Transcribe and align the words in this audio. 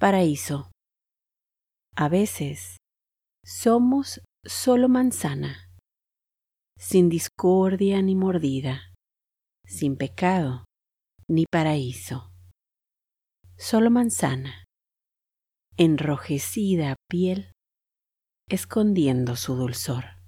Paraíso. 0.00 0.70
A 1.94 2.08
veces 2.08 2.78
somos 3.44 4.22
solo 4.46 4.88
manzana, 4.88 5.68
sin 6.78 7.10
discordia 7.10 8.00
ni 8.00 8.16
mordida, 8.16 8.94
sin 9.66 9.98
pecado 9.98 10.64
ni 11.28 11.44
paraíso. 11.44 12.32
Solo 13.58 13.90
manzana, 13.90 14.64
enrojecida 15.76 16.96
piel, 17.06 17.52
escondiendo 18.48 19.36
su 19.36 19.54
dulzor. 19.54 20.19